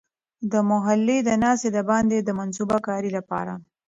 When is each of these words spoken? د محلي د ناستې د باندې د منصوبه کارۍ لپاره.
د 0.51 0.53
محلي 0.69 1.17
د 1.27 1.29
ناستې 1.43 1.69
د 1.73 1.79
باندې 1.89 2.17
د 2.21 2.29
منصوبه 2.39 2.77
کارۍ 2.87 3.11
لپاره. 3.17 3.53